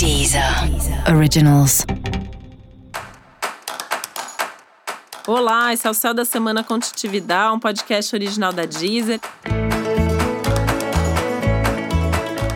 Deezer 0.00 0.42
Originals. 1.14 1.84
Olá, 5.26 5.74
esse 5.74 5.86
é 5.86 5.90
o 5.90 5.92
Céu 5.92 6.14
da 6.14 6.24
Semana 6.24 6.64
Contitividade, 6.64 7.54
um 7.54 7.60
podcast 7.60 8.16
original 8.16 8.50
da 8.50 8.64
Deezer. 8.64 9.20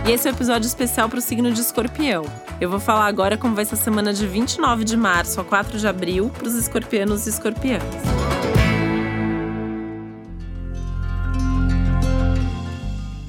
E 0.08 0.10
esse 0.10 0.26
é 0.26 0.30
o 0.30 0.32
um 0.32 0.36
episódio 0.36 0.66
especial 0.66 1.06
para 1.10 1.18
o 1.18 1.20
signo 1.20 1.52
de 1.52 1.60
escorpião. 1.60 2.24
Eu 2.58 2.70
vou 2.70 2.80
falar 2.80 3.04
agora 3.04 3.36
como 3.36 3.54
vai 3.54 3.66
ser 3.66 3.74
a 3.74 3.76
semana 3.76 4.14
de 4.14 4.26
29 4.26 4.82
de 4.82 4.96
março 4.96 5.38
a 5.38 5.44
4 5.44 5.78
de 5.78 5.86
abril 5.86 6.30
para 6.30 6.48
os 6.48 6.54
escorpianos 6.54 7.26
e 7.26 7.28
escorpianas. 7.28 8.23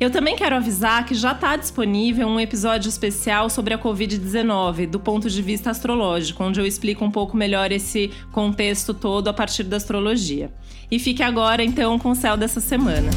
Eu 0.00 0.10
também 0.10 0.36
quero 0.36 0.54
avisar 0.54 1.04
que 1.04 1.12
já 1.12 1.32
está 1.32 1.56
disponível 1.56 2.28
um 2.28 2.38
episódio 2.38 2.88
especial 2.88 3.50
sobre 3.50 3.74
a 3.74 3.78
Covid-19, 3.78 4.86
do 4.86 5.00
ponto 5.00 5.28
de 5.28 5.42
vista 5.42 5.70
astrológico, 5.70 6.44
onde 6.44 6.60
eu 6.60 6.66
explico 6.66 7.04
um 7.04 7.10
pouco 7.10 7.36
melhor 7.36 7.72
esse 7.72 8.12
contexto 8.30 8.94
todo 8.94 9.26
a 9.26 9.32
partir 9.32 9.64
da 9.64 9.76
astrologia. 9.76 10.52
E 10.88 11.00
fique 11.00 11.20
agora, 11.20 11.64
então, 11.64 11.98
com 11.98 12.10
o 12.10 12.14
céu 12.14 12.36
dessa 12.36 12.60
semana. 12.60 13.10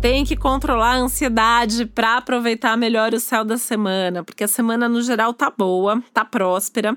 tem 0.00 0.24
que 0.24 0.36
controlar 0.36 0.92
a 0.92 0.98
ansiedade 0.98 1.84
para 1.84 2.18
aproveitar 2.18 2.76
melhor 2.76 3.12
o 3.12 3.18
céu 3.18 3.44
da 3.44 3.58
semana, 3.58 4.22
porque 4.22 4.44
a 4.44 4.48
semana 4.48 4.88
no 4.88 5.02
geral 5.02 5.34
tá 5.34 5.50
boa, 5.50 6.00
tá 6.14 6.24
próspera 6.24 6.96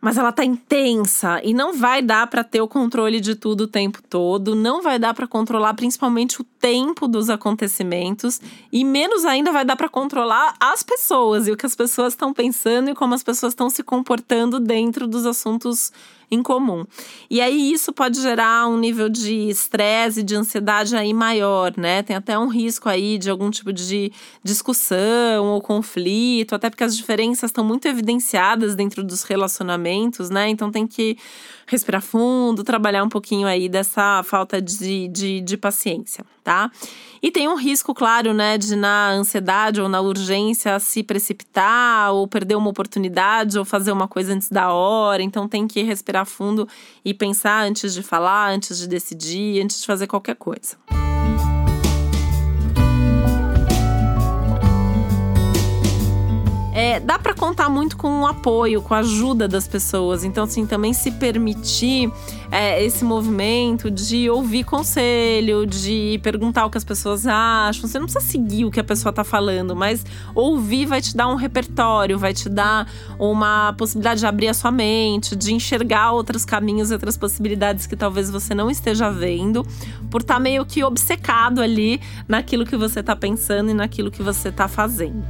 mas 0.00 0.18
ela 0.18 0.30
tá 0.30 0.44
intensa 0.44 1.40
e 1.42 1.54
não 1.54 1.72
vai 1.72 2.02
dar 2.02 2.26
para 2.26 2.44
ter 2.44 2.60
o 2.60 2.68
controle 2.68 3.20
de 3.20 3.34
tudo 3.34 3.62
o 3.62 3.66
tempo 3.66 4.00
todo, 4.08 4.54
não 4.54 4.82
vai 4.82 4.98
dar 4.98 5.14
para 5.14 5.26
controlar 5.26 5.74
principalmente 5.74 6.40
o 6.40 6.44
tempo 6.44 7.08
dos 7.08 7.30
acontecimentos 7.30 8.40
e 8.70 8.84
menos 8.84 9.24
ainda 9.24 9.52
vai 9.52 9.64
dar 9.64 9.76
para 9.76 9.88
controlar 9.88 10.54
as 10.60 10.82
pessoas 10.82 11.48
e 11.48 11.52
o 11.52 11.56
que 11.56 11.66
as 11.66 11.74
pessoas 11.74 12.12
estão 12.12 12.32
pensando 12.32 12.90
e 12.90 12.94
como 12.94 13.14
as 13.14 13.22
pessoas 13.22 13.52
estão 13.52 13.70
se 13.70 13.82
comportando 13.82 14.60
dentro 14.60 15.06
dos 15.06 15.26
assuntos 15.26 15.92
em 16.30 16.42
comum. 16.42 16.84
E 17.30 17.40
aí 17.40 17.72
isso 17.72 17.92
pode 17.92 18.20
gerar 18.20 18.68
um 18.68 18.78
nível 18.78 19.08
de 19.08 19.48
estresse 19.48 20.20
e 20.20 20.22
de 20.22 20.34
ansiedade 20.34 20.96
aí 20.96 21.14
maior, 21.14 21.72
né? 21.76 22.02
Tem 22.02 22.16
até 22.16 22.38
um 22.38 22.48
risco 22.48 22.88
aí 22.88 23.18
de 23.18 23.30
algum 23.30 23.50
tipo 23.50 23.72
de 23.72 24.12
discussão 24.42 25.46
ou 25.46 25.60
conflito, 25.60 26.54
até 26.54 26.68
porque 26.68 26.84
as 26.84 26.96
diferenças 26.96 27.50
estão 27.50 27.64
muito 27.64 27.86
evidenciadas 27.86 28.74
dentro 28.74 29.04
dos 29.04 29.22
relacionamentos, 29.22 30.30
né? 30.30 30.48
Então 30.48 30.70
tem 30.70 30.86
que 30.86 31.16
respirar 31.66 32.02
fundo, 32.02 32.64
trabalhar 32.64 33.02
um 33.02 33.08
pouquinho 33.08 33.46
aí 33.46 33.68
dessa 33.68 34.22
falta 34.22 34.60
de, 34.60 35.08
de, 35.08 35.40
de 35.40 35.56
paciência, 35.56 36.24
tá? 36.46 36.70
E 37.20 37.28
tem 37.32 37.48
um 37.48 37.56
risco, 37.56 37.92
claro, 37.92 38.32
né, 38.32 38.56
de 38.56 38.76
na 38.76 39.10
ansiedade 39.10 39.80
ou 39.80 39.88
na 39.88 40.00
urgência 40.00 40.78
se 40.78 41.02
precipitar 41.02 42.12
ou 42.12 42.28
perder 42.28 42.54
uma 42.54 42.70
oportunidade 42.70 43.58
ou 43.58 43.64
fazer 43.64 43.90
uma 43.90 44.06
coisa 44.06 44.32
antes 44.32 44.48
da 44.48 44.72
hora. 44.72 45.20
Então 45.20 45.48
tem 45.48 45.66
que 45.66 45.82
respirar 45.82 46.24
fundo 46.24 46.68
e 47.04 47.12
pensar 47.12 47.66
antes 47.66 47.92
de 47.92 48.02
falar, 48.02 48.50
antes 48.50 48.78
de 48.78 48.86
decidir, 48.86 49.60
antes 49.60 49.80
de 49.80 49.86
fazer 49.86 50.06
qualquer 50.06 50.36
coisa. 50.36 50.76
Dá 57.00 57.18
para 57.18 57.34
contar 57.34 57.68
muito 57.68 57.96
com 57.96 58.22
o 58.22 58.26
apoio, 58.26 58.82
com 58.82 58.94
a 58.94 58.98
ajuda 58.98 59.46
das 59.48 59.66
pessoas. 59.66 60.24
Então, 60.24 60.44
assim, 60.44 60.66
também 60.66 60.92
se 60.92 61.10
permitir 61.10 62.10
é, 62.50 62.82
esse 62.84 63.04
movimento 63.04 63.90
de 63.90 64.28
ouvir 64.30 64.64
conselho, 64.64 65.66
de 65.66 66.20
perguntar 66.22 66.66
o 66.66 66.70
que 66.70 66.78
as 66.78 66.84
pessoas 66.84 67.26
acham. 67.26 67.88
Você 67.88 67.98
não 67.98 68.06
precisa 68.06 68.24
seguir 68.24 68.64
o 68.64 68.70
que 68.70 68.80
a 68.80 68.84
pessoa 68.84 69.12
tá 69.12 69.24
falando, 69.24 69.74
mas 69.74 70.04
ouvir 70.34 70.86
vai 70.86 71.00
te 71.00 71.16
dar 71.16 71.28
um 71.28 71.34
repertório, 71.34 72.18
vai 72.18 72.32
te 72.32 72.48
dar 72.48 72.90
uma 73.18 73.72
possibilidade 73.74 74.20
de 74.20 74.26
abrir 74.26 74.48
a 74.48 74.54
sua 74.54 74.70
mente, 74.70 75.34
de 75.34 75.52
enxergar 75.52 76.12
outros 76.12 76.44
caminhos, 76.44 76.90
outras 76.90 77.16
possibilidades 77.16 77.86
que 77.86 77.96
talvez 77.96 78.30
você 78.30 78.54
não 78.54 78.70
esteja 78.70 79.10
vendo, 79.10 79.66
por 80.10 80.20
estar 80.20 80.34
tá 80.34 80.40
meio 80.40 80.64
que 80.64 80.82
obcecado 80.84 81.60
ali 81.60 82.00
naquilo 82.28 82.64
que 82.64 82.76
você 82.76 83.02
tá 83.02 83.16
pensando 83.16 83.70
e 83.70 83.74
naquilo 83.74 84.10
que 84.10 84.22
você 84.22 84.50
tá 84.52 84.68
fazendo. 84.68 85.24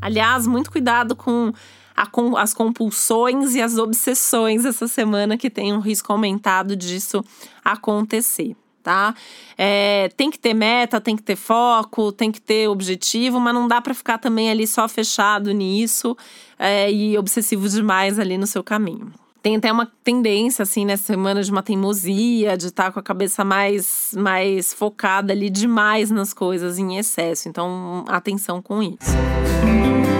Aliás, 0.00 0.46
muito 0.46 0.70
cuidado 0.70 1.16
com, 1.16 1.52
a, 1.96 2.06
com 2.06 2.36
as 2.36 2.52
compulsões 2.52 3.54
e 3.54 3.62
as 3.62 3.78
obsessões 3.78 4.64
essa 4.64 4.86
semana, 4.86 5.38
que 5.38 5.48
tem 5.48 5.72
um 5.72 5.80
risco 5.80 6.12
aumentado 6.12 6.76
disso 6.76 7.24
acontecer 7.64 8.54
tá? 8.84 9.14
É, 9.56 10.10
tem 10.14 10.30
que 10.30 10.38
ter 10.38 10.52
meta, 10.54 11.00
tem 11.00 11.16
que 11.16 11.22
ter 11.22 11.36
foco, 11.36 12.12
tem 12.12 12.30
que 12.30 12.40
ter 12.40 12.68
objetivo, 12.68 13.40
mas 13.40 13.54
não 13.54 13.66
dá 13.66 13.80
para 13.80 13.94
ficar 13.94 14.18
também 14.18 14.50
ali 14.50 14.66
só 14.66 14.86
fechado 14.86 15.50
nisso 15.52 16.14
é, 16.58 16.92
e 16.92 17.16
obsessivo 17.16 17.66
demais 17.68 18.18
ali 18.18 18.36
no 18.36 18.46
seu 18.46 18.62
caminho. 18.62 19.10
Tem 19.44 19.56
até 19.56 19.70
uma 19.70 19.84
tendência, 20.02 20.62
assim, 20.62 20.86
nessa 20.86 21.02
semana 21.02 21.42
de 21.42 21.50
uma 21.50 21.62
teimosia, 21.62 22.56
de 22.56 22.68
estar 22.68 22.84
tá 22.84 22.92
com 22.92 22.98
a 22.98 23.02
cabeça 23.02 23.44
mais, 23.44 24.14
mais 24.16 24.72
focada 24.72 25.34
ali 25.34 25.50
demais 25.50 26.10
nas 26.10 26.32
coisas 26.32 26.78
em 26.78 26.96
excesso. 26.96 27.46
Então, 27.46 28.06
atenção 28.08 28.62
com 28.62 28.82
isso. 28.82 29.00
semana 29.02 30.13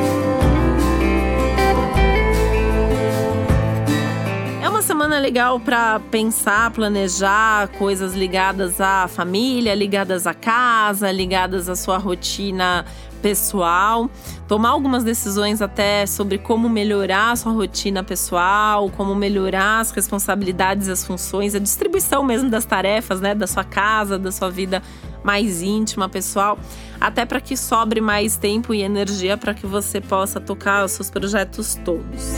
legal 5.25 5.59
para 5.59 5.99
pensar, 6.11 6.71
planejar 6.71 7.69
coisas 7.79 8.12
ligadas 8.12 8.79
à 8.79 9.09
família, 9.09 9.75
ligadas 9.75 10.27
à 10.27 10.35
casa, 10.35 11.11
ligadas 11.11 11.67
à 11.67 11.75
sua 11.75 11.97
rotina 11.97 12.85
pessoal, 13.23 14.11
tomar 14.47 14.69
algumas 14.69 15.03
decisões 15.03 15.63
até 15.63 16.05
sobre 16.05 16.37
como 16.37 16.69
melhorar 16.69 17.31
a 17.31 17.37
sua 17.37 17.53
rotina 17.53 18.05
pessoal, 18.05 18.91
como 18.91 19.15
melhorar 19.15 19.81
as 19.81 19.93
responsabilidades, 19.93 20.91
as 20.91 21.07
funções, 21.07 21.55
a 21.55 21.59
distribuição 21.59 22.23
mesmo 22.23 22.51
das 22.51 22.67
tarefas, 22.67 23.23
né, 23.23 23.34
da 23.34 23.47
sua 23.47 23.65
casa, 23.65 24.19
da 24.19 24.31
sua 24.31 24.51
vida 24.51 24.83
mais 25.23 25.63
íntima, 25.63 26.07
pessoal, 26.07 26.59
até 27.01 27.25
para 27.25 27.41
que 27.41 27.57
sobre 27.57 27.99
mais 27.99 28.37
tempo 28.37 28.75
e 28.75 28.83
energia 28.83 29.39
para 29.39 29.55
que 29.55 29.67
você 29.67 30.03
possa 30.03 30.39
tocar 30.39 30.84
os 30.84 30.91
seus 30.91 31.09
projetos 31.09 31.81
todos. 31.83 32.34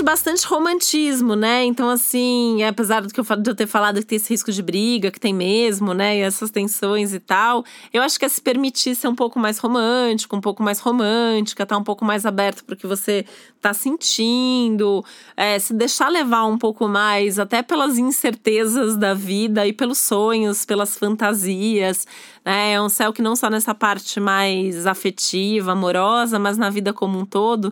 De 0.00 0.04
bastante 0.04 0.46
romantismo, 0.46 1.36
né? 1.36 1.62
Então, 1.62 1.90
assim, 1.90 2.62
apesar 2.62 3.02
do 3.02 3.12
que 3.12 3.20
eu, 3.20 3.36
de 3.36 3.50
eu 3.50 3.54
ter 3.54 3.66
falado 3.66 4.00
que 4.00 4.06
tem 4.06 4.16
esse 4.16 4.30
risco 4.30 4.50
de 4.50 4.62
briga, 4.62 5.10
que 5.10 5.20
tem 5.20 5.34
mesmo, 5.34 5.92
né? 5.92 6.16
E 6.16 6.20
essas 6.22 6.50
tensões 6.50 7.12
e 7.12 7.20
tal, 7.20 7.62
eu 7.92 8.02
acho 8.02 8.18
que 8.18 8.24
é 8.24 8.28
se 8.28 8.40
permitir 8.40 8.94
ser 8.94 9.08
um 9.08 9.14
pouco 9.14 9.38
mais 9.38 9.58
romântico, 9.58 10.34
um 10.34 10.40
pouco 10.40 10.62
mais 10.62 10.80
romântica, 10.80 11.66
tá 11.66 11.76
um 11.76 11.84
pouco 11.84 12.02
mais 12.02 12.24
aberto 12.24 12.64
pro 12.64 12.76
que 12.76 12.86
você 12.86 13.26
tá 13.60 13.74
sentindo, 13.74 15.04
é, 15.36 15.58
se 15.58 15.74
deixar 15.74 16.08
levar 16.08 16.46
um 16.46 16.56
pouco 16.56 16.88
mais, 16.88 17.38
até 17.38 17.62
pelas 17.62 17.98
incertezas 17.98 18.96
da 18.96 19.12
vida 19.12 19.66
e 19.66 19.72
pelos 19.72 19.98
sonhos, 19.98 20.64
pelas 20.64 20.96
fantasias, 20.96 22.06
né? 22.42 22.72
É 22.72 22.80
um 22.80 22.88
céu 22.88 23.12
que 23.12 23.20
não 23.20 23.36
só 23.36 23.50
nessa 23.50 23.74
parte 23.74 24.18
mais 24.18 24.86
afetiva, 24.86 25.72
amorosa, 25.72 26.38
mas 26.38 26.56
na 26.56 26.70
vida 26.70 26.90
como 26.90 27.18
um 27.18 27.26
todo 27.26 27.70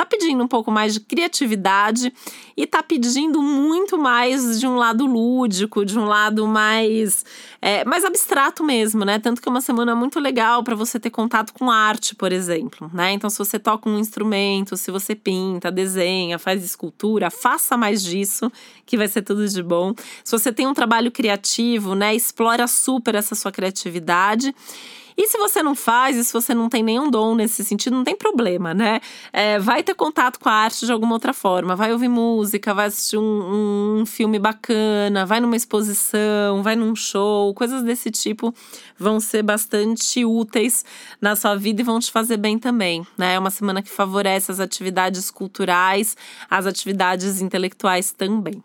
tá 0.00 0.06
pedindo 0.06 0.42
um 0.42 0.48
pouco 0.48 0.70
mais 0.70 0.94
de 0.94 1.00
criatividade 1.00 2.10
e 2.56 2.66
tá 2.66 2.82
pedindo 2.82 3.42
muito 3.42 3.98
mais 3.98 4.58
de 4.58 4.66
um 4.66 4.76
lado 4.76 5.04
lúdico, 5.04 5.84
de 5.84 5.98
um 5.98 6.06
lado 6.06 6.46
mais, 6.46 7.22
é, 7.60 7.84
mais 7.84 8.02
abstrato 8.02 8.64
mesmo, 8.64 9.04
né? 9.04 9.18
Tanto 9.18 9.42
que 9.42 9.48
é 9.48 9.50
uma 9.50 9.60
semana 9.60 9.94
muito 9.94 10.18
legal 10.18 10.64
para 10.64 10.74
você 10.74 10.98
ter 10.98 11.10
contato 11.10 11.52
com 11.52 11.70
arte, 11.70 12.14
por 12.14 12.32
exemplo, 12.32 12.90
né? 12.94 13.12
Então, 13.12 13.28
se 13.28 13.38
você 13.38 13.58
toca 13.58 13.90
um 13.90 13.98
instrumento, 13.98 14.74
se 14.74 14.90
você 14.90 15.14
pinta, 15.14 15.70
desenha, 15.70 16.38
faz 16.38 16.64
escultura, 16.64 17.30
faça 17.30 17.76
mais 17.76 18.02
disso, 18.02 18.50
que 18.86 18.96
vai 18.96 19.06
ser 19.06 19.20
tudo 19.20 19.46
de 19.46 19.62
bom. 19.62 19.94
Se 20.24 20.32
você 20.32 20.50
tem 20.50 20.66
um 20.66 20.72
trabalho 20.72 21.10
criativo, 21.10 21.94
né? 21.94 22.14
Explora 22.14 22.66
super 22.66 23.14
essa 23.14 23.34
sua 23.34 23.52
criatividade. 23.52 24.54
E 25.22 25.26
se 25.26 25.36
você 25.36 25.62
não 25.62 25.74
faz, 25.74 26.16
e 26.16 26.24
se 26.24 26.32
você 26.32 26.54
não 26.54 26.66
tem 26.70 26.82
nenhum 26.82 27.10
dom 27.10 27.34
nesse 27.34 27.62
sentido, 27.62 27.94
não 27.94 28.04
tem 28.04 28.16
problema, 28.16 28.72
né? 28.72 29.00
É, 29.30 29.58
vai 29.58 29.82
ter 29.82 29.94
contato 29.94 30.40
com 30.40 30.48
a 30.48 30.52
arte 30.52 30.86
de 30.86 30.92
alguma 30.92 31.12
outra 31.12 31.34
forma. 31.34 31.76
Vai 31.76 31.92
ouvir 31.92 32.08
música, 32.08 32.72
vai 32.72 32.86
assistir 32.86 33.18
um, 33.18 34.00
um 34.00 34.06
filme 34.06 34.38
bacana, 34.38 35.26
vai 35.26 35.38
numa 35.38 35.54
exposição, 35.54 36.62
vai 36.62 36.74
num 36.74 36.96
show, 36.96 37.52
coisas 37.52 37.82
desse 37.82 38.10
tipo 38.10 38.54
vão 38.98 39.20
ser 39.20 39.42
bastante 39.42 40.24
úteis 40.24 40.86
na 41.20 41.36
sua 41.36 41.54
vida 41.54 41.82
e 41.82 41.84
vão 41.84 42.00
te 42.00 42.10
fazer 42.10 42.38
bem 42.38 42.58
também, 42.58 43.06
né? 43.18 43.34
É 43.34 43.38
uma 43.38 43.50
semana 43.50 43.82
que 43.82 43.90
favorece 43.90 44.50
as 44.50 44.58
atividades 44.58 45.30
culturais, 45.30 46.16
as 46.48 46.64
atividades 46.64 47.42
intelectuais 47.42 48.10
também. 48.10 48.64